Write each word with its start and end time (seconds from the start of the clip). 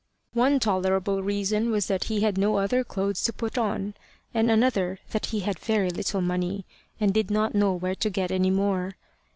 One 0.33 0.59
tolerable 0.59 1.21
reason 1.21 1.69
was 1.69 1.85
that 1.85 2.05
he 2.05 2.21
had 2.21 2.35
no 2.35 2.55
other 2.57 2.83
clothes 2.83 3.23
to 3.25 3.31
put 3.31 3.55
on, 3.55 3.93
and 4.33 4.49
another 4.49 4.97
that 5.11 5.27
he 5.27 5.41
had 5.41 5.59
very 5.59 5.91
little 5.91 6.21
money, 6.21 6.65
and 6.99 7.13
did 7.13 7.29
not 7.29 7.53
know 7.53 7.73
where 7.73 7.93
to 7.93 8.09
get 8.09 8.31
any 8.31 8.49
more. 8.49 8.95